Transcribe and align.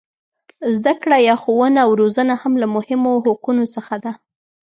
زده 0.75 0.93
کړه 1.01 1.17
یا 1.27 1.35
ښوونه 1.43 1.79
او 1.85 1.91
روزنه 2.01 2.33
هم 2.41 2.53
له 2.61 2.67
مهمو 2.75 3.11
حقونو 3.25 3.63
څخه 3.75 3.95
ده. 4.03 4.11